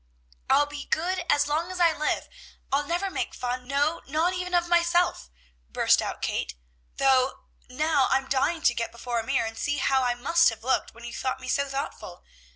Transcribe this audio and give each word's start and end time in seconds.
"I'll 0.49 0.65
be 0.65 0.85
good 0.87 1.23
as 1.29 1.47
long 1.47 1.71
as 1.71 1.79
I 1.79 1.93
live. 1.95 2.27
I'll 2.71 2.87
never 2.87 3.11
make 3.11 3.35
fun, 3.35 3.67
no, 3.67 4.01
not 4.07 4.33
even 4.33 4.55
of 4.55 4.67
myself," 4.67 5.29
burst 5.69 6.01
out 6.01 6.23
Kate, 6.23 6.55
"though 6.97 7.43
now 7.69 8.07
I'm 8.09 8.25
dying 8.25 8.63
to 8.63 8.73
get 8.73 8.91
before 8.91 9.19
a 9.19 9.23
mirror 9.23 9.45
and 9.45 9.55
see 9.59 9.77
how 9.77 10.01
I 10.01 10.15
must 10.15 10.49
have 10.49 10.63
looked 10.63 10.95
when 10.95 11.03
you 11.03 11.13
thought 11.13 11.39
me 11.39 11.47
so 11.47 11.69
thoughtful. 11.69 12.23